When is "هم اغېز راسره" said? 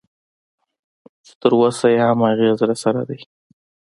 2.07-3.01